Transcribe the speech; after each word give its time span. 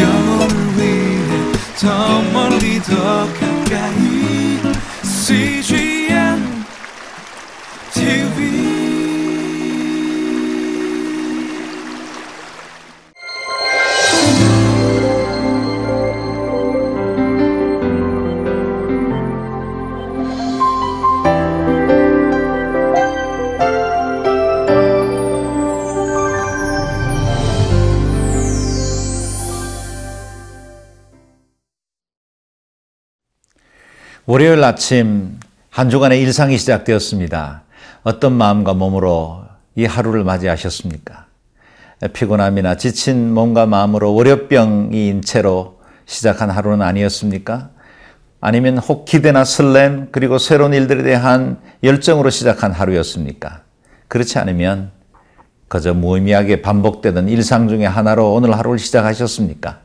영혼을 0.00 0.78
위해 0.78 1.52
더 1.78 2.22
멀리 2.32 2.80
더 2.82 3.26
가 3.40 3.45
월요일 34.28 34.64
아침 34.64 35.38
한 35.70 35.88
주간의 35.88 36.20
일상이 36.20 36.58
시작되었습니다. 36.58 37.62
어떤 38.02 38.32
마음과 38.32 38.74
몸으로 38.74 39.44
이 39.76 39.84
하루를 39.84 40.24
맞이하셨습니까? 40.24 41.26
피곤함이나 42.12 42.76
지친 42.76 43.32
몸과 43.32 43.66
마음으로 43.66 44.14
월요병인 44.14 45.22
채로 45.22 45.78
시작한 46.06 46.50
하루는 46.50 46.84
아니었습니까? 46.84 47.70
아니면 48.40 48.78
혹 48.78 49.04
기대나 49.04 49.44
설렘 49.44 50.08
그리고 50.10 50.38
새로운 50.38 50.74
일들에 50.74 51.04
대한 51.04 51.60
열정으로 51.84 52.30
시작한 52.30 52.72
하루였습니까? 52.72 53.62
그렇지 54.08 54.40
않으면 54.40 54.90
그저 55.68 55.94
무의미하게 55.94 56.62
반복되던 56.62 57.28
일상 57.28 57.68
중의 57.68 57.88
하나로 57.88 58.34
오늘 58.34 58.58
하루를 58.58 58.80
시작하셨습니까? 58.80 59.78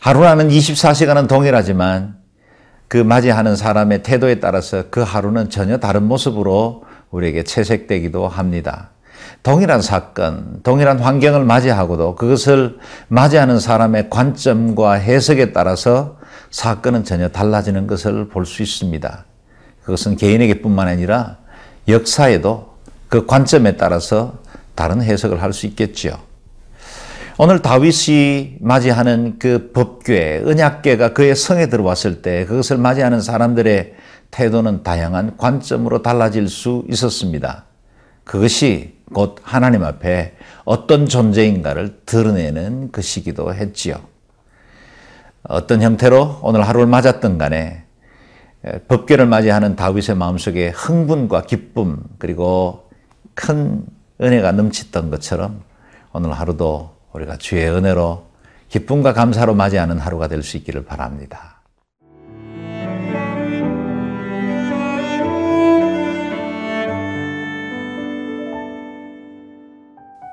하루라는 0.00 0.50
24시간은 0.50 1.26
동일하지만 1.26 2.21
그 2.92 2.98
맞이하는 2.98 3.56
사람의 3.56 4.02
태도에 4.02 4.38
따라서 4.38 4.84
그 4.90 5.00
하루는 5.00 5.48
전혀 5.48 5.78
다른 5.78 6.02
모습으로 6.02 6.84
우리에게 7.10 7.42
채색되기도 7.42 8.28
합니다. 8.28 8.90
동일한 9.42 9.80
사건, 9.80 10.60
동일한 10.62 10.98
환경을 10.98 11.42
맞이하고도 11.42 12.16
그것을 12.16 12.76
맞이하는 13.08 13.60
사람의 13.60 14.10
관점과 14.10 14.92
해석에 14.92 15.52
따라서 15.52 16.18
사건은 16.50 17.04
전혀 17.04 17.28
달라지는 17.28 17.86
것을 17.86 18.28
볼 18.28 18.44
수 18.44 18.62
있습니다. 18.62 19.24
그것은 19.84 20.16
개인에게 20.16 20.60
뿐만 20.60 20.86
아니라 20.86 21.38
역사에도 21.88 22.74
그 23.08 23.24
관점에 23.24 23.78
따라서 23.78 24.34
다른 24.74 25.00
해석을 25.00 25.40
할 25.40 25.54
수 25.54 25.64
있겠지요. 25.64 26.18
오늘 27.38 27.62
다윗이 27.62 28.58
맞이하는 28.60 29.38
그 29.38 29.70
법궤, 29.72 30.42
언약궤가 30.44 31.14
그의 31.14 31.34
성에 31.34 31.66
들어왔을 31.66 32.20
때 32.20 32.44
그것을 32.44 32.76
맞이하는 32.76 33.22
사람들의 33.22 33.94
태도는 34.30 34.82
다양한 34.82 35.38
관점으로 35.38 36.02
달라질 36.02 36.48
수 36.48 36.84
있었습니다. 36.90 37.64
그것이 38.24 38.98
곧 39.14 39.38
하나님 39.42 39.82
앞에 39.82 40.34
어떤 40.64 41.06
존재인가를 41.06 42.00
드러내는 42.04 42.92
것이기도 42.92 43.54
했지요. 43.54 43.96
어떤 45.44 45.80
형태로 45.80 46.40
오늘 46.42 46.68
하루를 46.68 46.86
맞았던 46.86 47.38
간에 47.38 47.84
법궤를 48.88 49.26
맞이하는 49.26 49.74
다윗의 49.74 50.16
마음속에 50.16 50.68
흥분과 50.68 51.42
기쁨 51.42 52.02
그리고 52.18 52.90
큰 53.34 53.84
은혜가 54.20 54.52
넘쳤던 54.52 55.10
것처럼 55.10 55.62
오늘 56.12 56.32
하루도 56.32 56.92
우리가 57.12 57.36
주의 57.36 57.68
은혜로 57.68 58.26
기쁨과 58.68 59.12
감사로 59.12 59.54
맞이하는 59.54 59.98
하루가 59.98 60.28
될 60.28 60.42
수 60.42 60.56
있기를 60.56 60.84
바랍니다. 60.84 61.62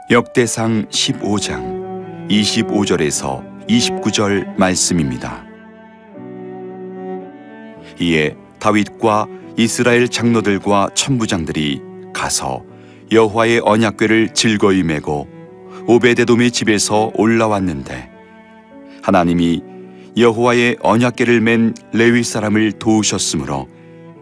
역대상 0.09 0.87
15장 0.87 2.27
25절에서 2.29 3.67
29절 3.67 4.57
말씀입니다. 4.57 5.45
이에 7.99 8.35
다윗과 8.59 9.27
이스라엘 9.57 10.07
장로들과 10.07 10.89
천부장들이 10.95 11.81
가서 12.13 12.63
여호와의 13.11 13.61
언약궤를 13.63 14.33
즐거이 14.33 14.83
메고 14.83 15.27
오베데돔의 15.89 16.51
집에서 16.51 17.11
올라왔는데 17.15 18.11
하나님이 19.01 19.63
여호와의 20.17 20.77
언약궤를 20.81 21.41
맨 21.41 21.73
레위 21.93 22.21
사람을 22.21 22.73
도우셨으므로 22.73 23.67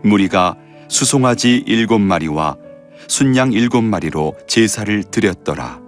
무리가 0.01 0.55
수송아지 0.87 1.65
일곱 1.67 1.99
마리와 1.99 2.55
순양 3.09 3.51
일곱 3.51 3.81
마리로 3.81 4.35
제사를 4.47 5.03
드렸더라. 5.03 5.81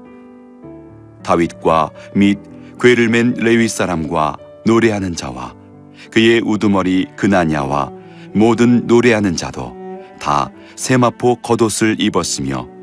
다윗과 1.23 1.91
및 2.13 2.39
궤를 2.81 3.07
맨 3.07 3.35
레위 3.37 3.69
사람과 3.69 4.35
노래하는 4.65 5.15
자와 5.15 5.55
그의 6.11 6.41
우두머리 6.43 7.07
그나냐와 7.15 7.89
모든 8.33 8.85
노래하는 8.85 9.37
자도 9.37 9.73
다 10.19 10.51
세마포 10.75 11.37
겉옷을 11.37 11.95
입었으며 11.99 12.78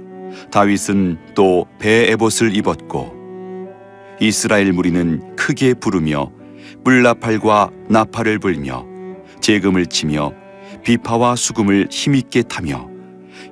다윗은 0.51 1.35
또 1.35 1.67
배에봇을 1.79 2.57
입었고 2.57 3.17
이스라엘 4.21 4.73
무리는 4.73 5.37
크게 5.37 5.75
부르며 5.75 6.31
뿔나팔과 6.85 7.71
나팔을 7.89 8.39
불며 8.39 8.85
재금을 9.41 9.87
치며 9.87 10.33
비파와 10.85 11.37
수금을 11.37 11.89
힘있게 11.91 12.43
타며 12.43 12.89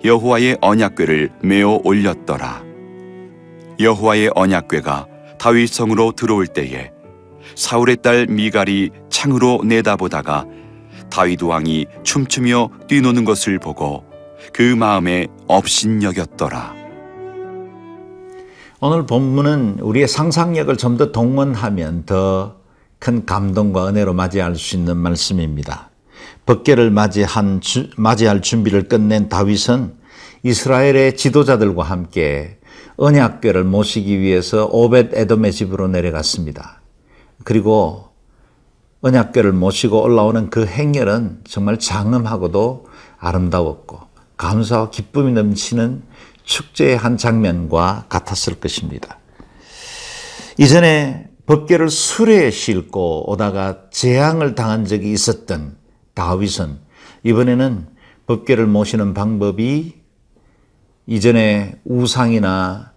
여호와의 0.05 0.59
언약궤를 0.61 1.31
메어 1.43 1.81
올렸더라. 1.83 2.63
여호와의 3.81 4.31
언약궤가 4.35 5.07
다윗 5.39 5.69
성으로 5.69 6.13
들어올 6.13 6.47
때에 6.47 6.91
사울의 7.55 7.99
딸 8.03 8.27
미갈이 8.27 8.91
창으로 9.11 9.63
내다보다가 9.65 10.47
다윗 11.11 11.43
왕이 11.43 11.87
춤추며 12.03 12.71
뛰노는 12.89 13.25
것을 13.25 13.59
보고 13.59 14.05
그 14.53 14.63
마음에 14.63 15.27
업신여겼더라. 15.49 16.75
오늘 18.81 19.07
본문은 19.07 19.79
우리의 19.81 20.09
상상력을 20.09 20.77
좀 20.77 20.97
더 20.97 21.11
동원하면 21.13 22.05
더 22.05 22.65
큰 23.05 23.27
감동과 23.27 23.89
은혜로 23.89 24.15
맞이할 24.15 24.57
수 24.57 24.77
있는 24.77 24.97
말씀입니다. 24.97 25.91
법계를 26.47 26.91
맞이한, 26.91 27.61
맞이할 27.99 28.41
준비를 28.41 28.89
끝낸 28.89 29.29
다윗은 29.29 29.93
이스라엘의 30.43 31.15
지도자들과 31.19 31.83
함께 31.83 32.59
언약궤를 32.97 33.65
모시기 33.65 34.21
위해서 34.21 34.67
오벳 34.73 35.13
에돔의 35.13 35.53
집으로 35.53 35.89
내려갔습니다. 35.89 36.81
그리고 37.45 38.09
언약궤를 39.03 39.53
모시고 39.53 40.03
올라오는 40.03 40.49
그 40.49 40.65
행렬은 40.65 41.41
정말 41.47 41.79
장엄하고도 41.79 42.87
아름다웠고 43.19 44.01
감사와 44.37 44.91
기쁨이 44.91 45.33
넘치는 45.33 46.03
축제의 46.45 46.97
한 46.97 47.17
장면과 47.17 48.07
같았을 48.09 48.55
것입니다. 48.57 49.19
이전에 50.59 51.29
법계를 51.47 51.91
수레에 51.91 52.51
싣고 52.51 53.31
오다가 53.31 53.91
재앙을 53.91 54.55
당한 54.55 54.85
적이 54.85 55.13
있었던 55.13 55.77
다윗은 56.15 56.79
이번에는 57.23 57.87
법계를 58.27 58.67
모시는 58.67 59.15
방법이 59.15 59.95
이전에 61.07 61.75
우상이나 61.85 62.93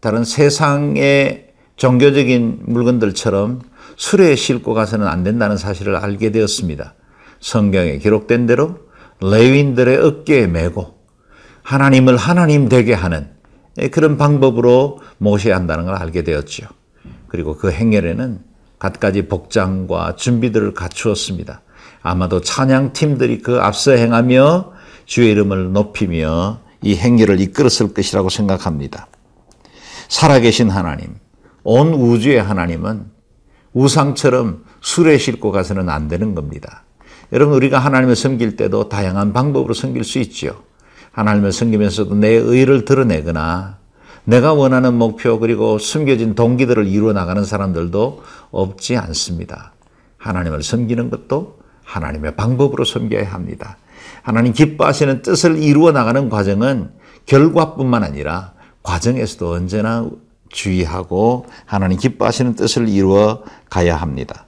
다른 0.00 0.24
세상의 0.24 1.52
종교적인 1.76 2.62
물건들처럼 2.66 3.60
수레에 3.96 4.36
싣고 4.36 4.74
가서는 4.74 5.06
안 5.06 5.24
된다는 5.24 5.56
사실을 5.56 5.96
알게 5.96 6.30
되었습니다. 6.30 6.94
성경에 7.40 7.98
기록된 7.98 8.46
대로 8.46 8.83
레윈들의 9.20 9.98
어깨에 9.98 10.46
메고 10.46 10.94
하나님을 11.62 12.16
하나님 12.16 12.68
되게 12.68 12.92
하는 12.92 13.30
그런 13.90 14.16
방법으로 14.16 15.00
모셔야 15.18 15.56
한다는 15.56 15.86
걸 15.86 15.94
알게 15.94 16.22
되었죠. 16.22 16.66
그리고 17.28 17.56
그 17.56 17.70
행렬에는 17.72 18.40
갖가지 18.78 19.28
복장과 19.28 20.16
준비들을 20.16 20.74
갖추었습니다. 20.74 21.62
아마도 22.02 22.40
찬양팀들이 22.40 23.40
그 23.40 23.60
앞서 23.60 23.92
행하며 23.92 24.72
주의 25.06 25.30
이름을 25.32 25.72
높이며 25.72 26.60
이 26.82 26.94
행렬을 26.94 27.40
이끌었을 27.40 27.94
것이라고 27.94 28.28
생각합니다. 28.28 29.08
살아계신 30.08 30.68
하나님, 30.70 31.16
온 31.62 31.94
우주의 31.94 32.40
하나님은 32.40 33.06
우상처럼 33.72 34.64
술에 34.82 35.16
싣고 35.18 35.50
가서는 35.50 35.88
안 35.88 36.08
되는 36.08 36.34
겁니다. 36.34 36.84
여러분, 37.34 37.56
우리가 37.56 37.80
하나님을 37.80 38.14
섬길 38.14 38.54
때도 38.56 38.88
다양한 38.88 39.32
방법으로 39.32 39.74
섬길 39.74 40.04
수 40.04 40.20
있죠. 40.20 40.62
하나님을 41.10 41.52
섬기면서도 41.52 42.14
내 42.14 42.28
의를 42.28 42.84
드러내거나 42.84 43.78
내가 44.22 44.54
원하는 44.54 44.94
목표 44.94 45.40
그리고 45.40 45.78
숨겨진 45.78 46.36
동기들을 46.36 46.86
이루어 46.86 47.12
나가는 47.12 47.44
사람들도 47.44 48.22
없지 48.52 48.96
않습니다. 48.96 49.72
하나님을 50.16 50.62
섬기는 50.62 51.10
것도 51.10 51.58
하나님의 51.84 52.36
방법으로 52.36 52.84
섬겨야 52.84 53.32
합니다. 53.32 53.78
하나님 54.22 54.52
기뻐하시는 54.52 55.22
뜻을 55.22 55.58
이루어 55.58 55.90
나가는 55.90 56.28
과정은 56.28 56.92
결과뿐만 57.26 58.04
아니라 58.04 58.54
과정에서도 58.84 59.50
언제나 59.50 60.08
주의하고 60.50 61.46
하나님 61.66 61.98
기뻐하시는 61.98 62.54
뜻을 62.54 62.88
이루어 62.88 63.42
가야 63.68 63.96
합니다. 63.96 64.46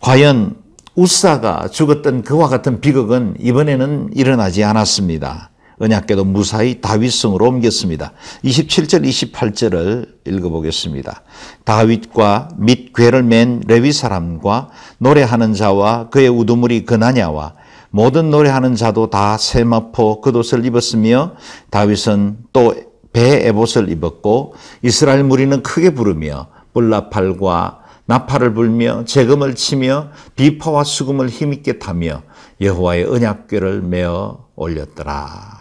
과연 0.00 0.67
우사가 0.98 1.68
죽었던 1.68 2.22
그와 2.22 2.48
같은 2.48 2.80
비극은 2.80 3.36
이번에는 3.38 4.10
일어나지 4.14 4.64
않았습니다. 4.64 5.50
언약궤도 5.78 6.24
무사히 6.24 6.80
다윗성으로 6.80 7.46
옮겼습니다. 7.46 8.12
27절 8.44 9.06
28절을 9.06 10.08
읽어보겠습니다. 10.26 11.22
다윗과 11.62 12.48
및 12.58 12.92
궤를 12.92 13.22
맨 13.22 13.62
레위 13.68 13.92
사람과 13.92 14.70
노래하는 14.98 15.54
자와 15.54 16.08
그의 16.08 16.28
우두머리 16.28 16.84
그나냐와 16.84 17.54
모든 17.90 18.30
노래하는 18.30 18.74
자도 18.74 19.08
다 19.08 19.38
세마포 19.38 20.20
겉옷을 20.20 20.66
입었으며 20.66 21.34
다윗은 21.70 22.38
또 22.52 22.88
배 23.12 23.46
에봇을 23.46 23.88
입었고 23.90 24.54
이스라엘 24.82 25.24
무리는 25.24 25.62
크게 25.62 25.90
부르며 25.90 26.48
뿔나팔과 26.72 27.80
나팔을 28.08 28.54
불며 28.54 29.04
재금을 29.04 29.54
치며 29.54 30.08
비파와 30.34 30.82
수금을 30.82 31.28
힘있게 31.28 31.78
타며 31.78 32.22
여호와의 32.58 33.04
언약궤를 33.04 33.82
메어 33.82 34.46
올렸더라. 34.56 35.58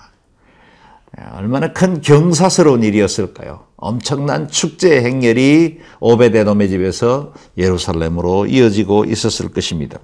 얼마나 1.34 1.74
큰 1.74 2.00
경사스러운 2.00 2.84
일이었을까요? 2.84 3.66
엄청난 3.76 4.48
축제 4.48 5.02
행렬이 5.02 5.80
오베데돔의 6.00 6.70
집에서 6.70 7.34
예루살렘으로 7.58 8.46
이어지고 8.46 9.04
있었을 9.06 9.50
것입니다. 9.50 10.00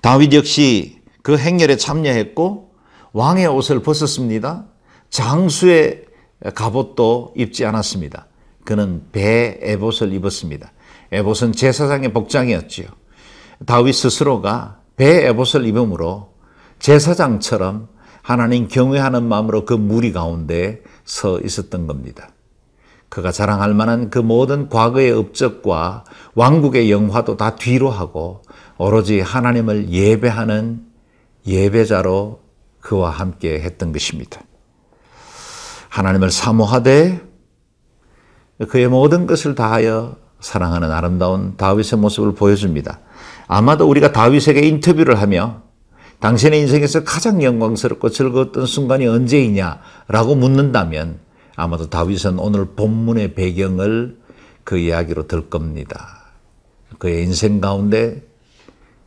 다윗 0.00 0.32
역시 0.32 1.00
그 1.22 1.36
행렬에 1.36 1.76
참여했고 1.76 2.70
왕의 3.12 3.48
옷을 3.48 3.82
벗었습니다. 3.82 4.66
장수의 5.10 6.04
갑옷도 6.54 7.34
입지 7.36 7.64
않았습니다. 7.64 8.28
그는 8.68 9.02
배 9.12 9.58
에봇을 9.62 10.12
입었습니다. 10.12 10.72
에봇은 11.10 11.52
제사장의 11.52 12.12
복장이었지요. 12.12 12.86
다윗 13.64 13.94
스스로가 13.94 14.80
배 14.94 15.26
에봇을 15.26 15.64
입음으로 15.64 16.34
제사장처럼 16.78 17.88
하나님 18.20 18.68
경외하는 18.68 19.24
마음으로 19.24 19.64
그 19.64 19.72
무리 19.72 20.12
가운데 20.12 20.82
서 21.06 21.40
있었던 21.40 21.86
겁니다. 21.86 22.28
그가 23.08 23.32
자랑할 23.32 23.72
만한 23.72 24.10
그 24.10 24.18
모든 24.18 24.68
과거의 24.68 25.12
업적과 25.12 26.04
왕국의 26.34 26.90
영화도 26.90 27.38
다 27.38 27.56
뒤로 27.56 27.88
하고 27.88 28.42
오로지 28.76 29.20
하나님을 29.20 29.88
예배하는 29.88 30.84
예배자로 31.46 32.42
그와 32.80 33.08
함께 33.08 33.60
했던 33.60 33.92
것입니다. 33.92 34.42
하나님을 35.88 36.30
사모하되 36.30 37.27
그의 38.66 38.88
모든 38.88 39.26
것을 39.26 39.54
다하여 39.54 40.16
사랑하는 40.40 40.90
아름다운 40.90 41.56
다윗의 41.56 41.98
모습을 41.98 42.34
보여줍니다. 42.34 43.00
아마도 43.46 43.88
우리가 43.88 44.12
다윗에게 44.12 44.60
인터뷰를 44.66 45.20
하며 45.20 45.62
당신의 46.20 46.60
인생에서 46.60 47.04
가장 47.04 47.42
영광스럽고 47.42 48.10
즐거웠던 48.10 48.66
순간이 48.66 49.06
언제이냐라고 49.06 50.34
묻는다면 50.34 51.20
아마도 51.54 51.88
다윗은 51.88 52.38
오늘 52.38 52.66
본문의 52.76 53.34
배경을 53.34 54.18
그 54.64 54.78
이야기로 54.78 55.26
들 55.28 55.48
겁니다. 55.48 56.32
그의 56.98 57.24
인생 57.24 57.60
가운데 57.60 58.22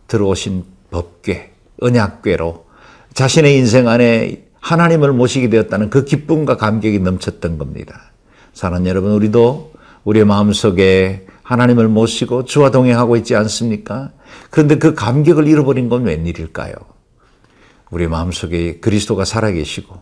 들어오신 0.08 0.66
법궤, 0.92 1.52
언약궤로 1.82 2.66
자신의 3.14 3.58
인생 3.58 3.88
안에 3.88 4.48
하나님을 4.60 5.12
모시게 5.14 5.50
되었다는 5.50 5.90
그 5.90 6.06
기쁨과 6.06 6.58
감격이 6.58 7.00
넘쳤던 7.00 7.58
겁니다. 7.58 8.11
사랑하는 8.54 8.90
여러분, 8.90 9.12
우리도 9.12 9.74
우리의 10.04 10.26
마음속에 10.26 11.28
하나님을 11.44 11.88
모시고 11.88 12.46
주와 12.46 12.72
동행하고 12.72 13.18
있지 13.18 13.36
않습니까? 13.36 14.12
그런데 14.50 14.78
그 14.78 14.94
감격을 14.94 15.48
잃어버린 15.48 15.90
건 15.90 16.04
웬일일까요? 16.04 16.74
우리 17.90 18.08
마음속에 18.08 18.80
그리스도가 18.80 19.26
살아계시고 19.26 20.02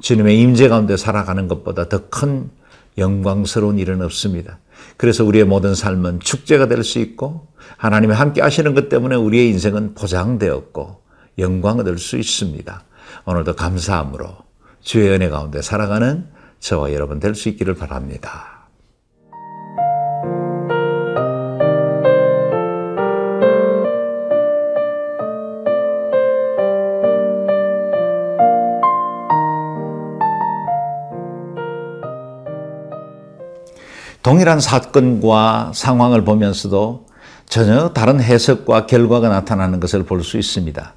주님의 0.00 0.40
임재 0.40 0.68
가운데 0.68 0.96
살아가는 0.96 1.46
것보다 1.46 1.88
더 1.88 2.08
큰 2.10 2.50
영광스러운 2.98 3.78
일은 3.78 4.02
없습니다. 4.02 4.58
그래서 4.96 5.24
우리의 5.24 5.44
모든 5.44 5.74
삶은 5.74 6.20
축제가 6.20 6.66
될 6.68 6.82
수 6.84 6.98
있고 6.98 7.46
하나님이 7.76 8.12
함께 8.12 8.42
하시는 8.42 8.74
것 8.74 8.88
때문에 8.88 9.16
우리의 9.16 9.48
인생은 9.50 9.94
보장되었고 9.94 11.00
영광을 11.38 11.82
얻을 11.82 11.98
수 11.98 12.18
있습니다. 12.18 12.84
오늘도 13.24 13.54
감사함으로 13.54 14.36
주의 14.82 15.08
은혜 15.08 15.28
가운데 15.28 15.62
살아가는 15.62 16.26
저와 16.62 16.92
여러분 16.92 17.18
될 17.18 17.34
수 17.34 17.48
있기를 17.48 17.74
바랍니다. 17.74 18.68
동일한 34.22 34.60
사건과 34.60 35.72
상황을 35.74 36.24
보면서도 36.24 37.06
전혀 37.48 37.88
다른 37.88 38.20
해석과 38.20 38.86
결과가 38.86 39.28
나타나는 39.28 39.80
것을 39.80 40.04
볼 40.04 40.22
수 40.22 40.38
있습니다. 40.38 40.94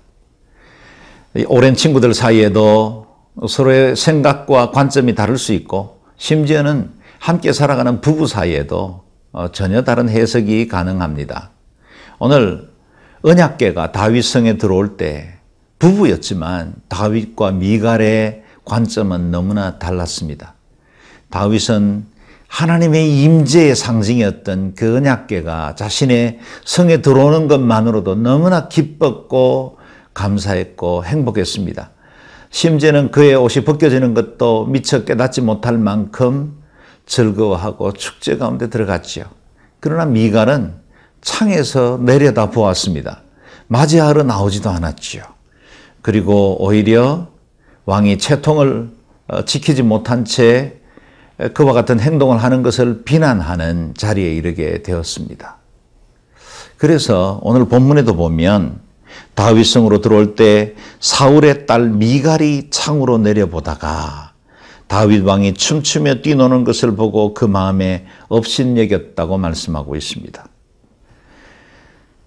오랜 1.48 1.74
친구들 1.74 2.14
사이에도 2.14 3.08
서로의 3.48 3.96
생각과 3.96 4.72
관점이 4.72 5.16
다를 5.16 5.38
수 5.38 5.54
있고 5.54 6.00
심지어는 6.18 6.90
함께 7.20 7.52
살아가는 7.54 8.02
부부 8.02 8.28
사이에도 8.28 9.04
어, 9.32 9.52
전혀 9.52 9.84
다른 9.84 10.08
해석이 10.08 10.68
가능합니다. 10.68 11.50
오늘 12.20 12.70
언약계가 13.24 13.92
다윗성에 13.92 14.58
들어올 14.58 14.98
때 14.98 15.34
부부였지만 15.80 16.76
다윗과 16.88 17.52
미갈의 17.52 18.44
관점은 18.64 19.32
너무나 19.32 19.78
달랐습니다. 19.78 20.54
다윗은 21.30 22.06
하나님의 22.48 23.22
임재의 23.24 23.76
상징이었던 23.76 24.76
그 24.76 24.96
언약궤가 24.98 25.76
자신의 25.76 26.40
성에 26.64 27.02
들어오는 27.02 27.50
것만으로도 27.50 28.16
너무나 28.16 28.70
기뻤고 28.70 29.80
감사했고 30.14 31.04
행복했습니다. 31.04 31.90
심지어는 32.56 33.12
그의 33.12 33.36
옷이 33.36 33.66
벗겨지는 33.66 34.14
것도 34.14 34.68
미처 34.68 35.04
깨닫지 35.04 35.42
못할 35.42 35.78
만큼 35.78 36.56
즐거워하고 37.06 37.92
축제 37.92 38.38
가운데 38.38 38.70
들어갔지요. 38.70 39.26
그러나 39.82 40.06
미갈은 40.06 40.74
창에서 41.20 42.00
내려다 42.02 42.52
보았습니다. 42.52 43.24
맞이하러 43.68 44.24
나오지도 44.24 44.70
않았지요. 44.70 45.24
그리고 46.02 46.56
오히려 46.64 47.28
왕이 47.84 48.20
채통을 48.20 48.90
어, 49.28 49.44
지키지 49.44 49.84
못한 49.84 50.24
채 50.24 50.80
그와 51.54 51.74
같은 51.74 52.00
행동을 52.00 52.38
하는 52.38 52.64
것을 52.64 53.04
비난하는 53.04 53.96
자리에 53.98 54.34
이르게 54.34 54.82
되었습니다. 54.82 55.58
그래서 56.78 57.38
오늘 57.44 57.66
본문에도 57.66 58.16
보면 58.16 58.85
다윗성으로 59.36 60.02
들어올 60.02 60.36
때 60.36 60.76
사울의 61.00 61.68
딸 61.68 61.90
미갈이 61.90 62.70
창으로 62.70 63.18
내려보다가 63.20 64.34
다윗 64.88 65.24
왕이 65.24 65.56
춤추며 65.56 66.22
뛰노는 66.22 66.64
것을 66.64 66.96
보고 66.96 67.34
그 67.34 67.46
마음에 67.46 68.06
업신여겼다고 68.28 69.38
말씀하고 69.38 69.96
있습니다. 69.96 70.46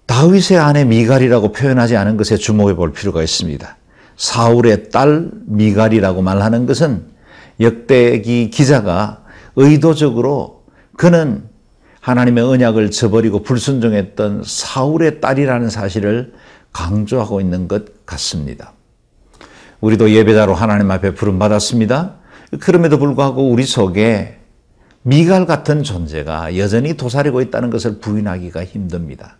다윗의 0.05 0.57
아내 0.57 0.85
미갈이라고 0.85 1.51
표현하지 1.51 1.95
않은 1.95 2.17
것에 2.17 2.37
주목해 2.37 2.75
볼 2.75 2.93
필요가 2.93 3.23
있습니다. 3.23 3.77
사울의 4.17 4.89
딸 4.89 5.29
미갈이라고 5.45 6.21
말하는 6.21 6.65
것은 6.65 7.05
역대기 7.59 8.49
기자가 8.49 9.23
의도적으로 9.55 10.63
그는 10.97 11.43
하나님의 12.01 12.43
언약을 12.43 12.91
저버리고 12.91 13.43
불순종했던 13.43 14.43
사울의 14.45 15.21
딸이라는 15.21 15.69
사실을 15.69 16.33
강조하고 16.71 17.41
있는 17.41 17.67
것 17.67 18.05
같습니다. 18.05 18.73
우리도 19.81 20.11
예배자로 20.11 20.53
하나님 20.53 20.91
앞에 20.91 21.13
부름받았습니다. 21.13 22.15
그럼에도 22.59 22.97
불구하고 22.97 23.49
우리 23.49 23.63
속에 23.63 24.39
미갈 25.03 25.45
같은 25.45 25.83
존재가 25.83 26.57
여전히 26.57 26.95
도사리고 26.95 27.41
있다는 27.41 27.69
것을 27.69 27.99
부인하기가 27.99 28.65
힘듭니다. 28.65 29.37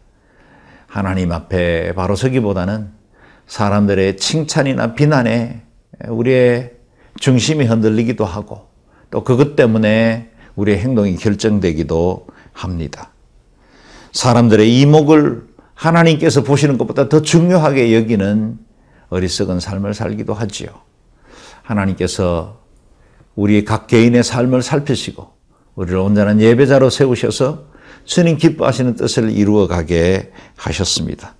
하나님 0.87 1.31
앞에 1.31 1.93
바로 1.93 2.15
서기보다는 2.15 2.89
사람들의 3.47 4.17
칭찬이나 4.17 4.93
비난에 4.95 5.63
우리의 6.07 6.73
중심이 7.19 7.65
흔들리기도 7.65 8.23
하고 8.25 8.69
또 9.11 9.23
그것 9.23 9.55
때문에 9.55 10.31
우리의 10.55 10.79
행동이 10.79 11.15
결정되기도 11.17 12.27
합니다. 12.53 13.11
사람들의 14.13 14.79
이목을 14.79 15.48
하나님께서 15.79 16.43
보시는 16.43 16.77
것보다 16.77 17.07
더 17.07 17.21
중요하게 17.21 17.95
여기는 17.95 18.59
어리석은 19.07 19.61
삶을 19.61 19.93
살기도 19.93 20.33
하지요. 20.33 20.67
하나님께서 21.63 22.59
우리 23.35 23.63
각 23.63 23.87
개인의 23.87 24.23
삶을 24.23 24.61
살피시고 24.61 25.31
우리를 25.75 25.97
온전한 25.97 26.41
예배자로 26.41 26.89
세우셔서 26.89 27.69
주님 28.03 28.37
기뻐하시는 28.37 28.95
뜻을 28.95 29.31
이루어 29.31 29.67
가게 29.67 30.33
하셨습니다. 30.57 31.35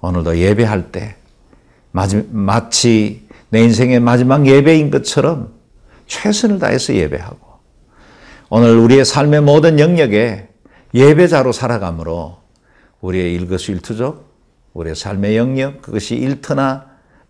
오늘도 0.00 0.38
예배할 0.38 0.90
때 0.90 1.16
마치 1.92 3.28
내 3.50 3.62
인생의 3.62 4.00
마지막 4.00 4.46
예배인 4.46 4.90
것처럼 4.90 5.52
최선을 6.06 6.58
다해서 6.60 6.94
예배하고 6.94 7.38
오늘 8.48 8.78
우리의 8.78 9.04
삶의 9.04 9.42
모든 9.42 9.78
영역에 9.78 10.48
예배자로 10.94 11.52
살아가므로 11.52 12.45
우리의 13.00 13.34
일거수일투족, 13.34 14.26
우리의 14.72 14.96
삶의 14.96 15.36
영역, 15.36 15.82
그것이 15.82 16.16
일터나 16.16 16.86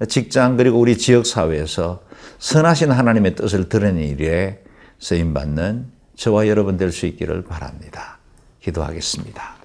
직장 0.08 0.56
그리고 0.56 0.78
우리 0.78 0.98
지역 0.98 1.26
사회에서 1.26 2.02
선하신 2.38 2.90
하나님의 2.90 3.34
뜻을 3.34 3.68
드러내는 3.68 4.02
일에 4.08 4.62
쓰임 4.98 5.32
받는 5.34 5.90
저와 6.16 6.48
여러분 6.48 6.76
될 6.76 6.92
수 6.92 7.06
있기를 7.06 7.44
바랍니다. 7.44 8.18
기도하겠습니다. 8.60 9.56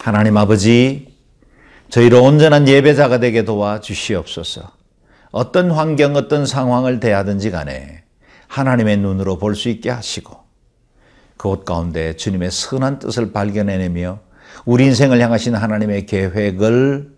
하나님 0.00 0.36
아버지, 0.36 1.14
저희를 1.88 2.18
온전한 2.18 2.68
예배자가 2.68 3.20
되게 3.20 3.44
도와 3.44 3.80
주시옵소서. 3.80 4.72
어떤 5.30 5.70
환경, 5.70 6.14
어떤 6.14 6.46
상황을 6.46 7.00
대하든지 7.00 7.50
간에 7.50 8.04
하나님의 8.48 8.98
눈으로 8.98 9.38
볼 9.38 9.54
수 9.54 9.68
있게 9.68 9.90
하시고 9.90 10.44
그곳 11.36 11.64
가운데 11.64 12.14
주님의 12.16 12.50
선한 12.50 13.00
뜻을 13.00 13.32
발견해내며 13.32 14.20
우리 14.64 14.84
인생을 14.86 15.20
향하신 15.20 15.54
하나님의 15.54 16.06
계획을 16.06 17.12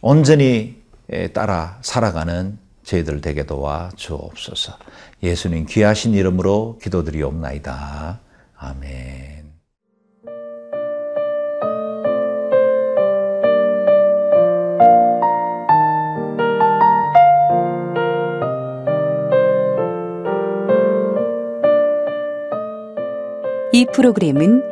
온전히 0.00 0.82
따라 1.32 1.78
살아가는 1.82 2.58
저희들 2.82 3.20
되게 3.20 3.44
도와 3.44 3.90
주옵소서. 3.96 4.72
예수님 5.22 5.66
귀하신 5.68 6.14
이름으로 6.14 6.78
기도드리옵나이다. 6.82 8.20
아멘. 8.56 9.52
이 23.74 23.86
프로그램은 23.86 24.71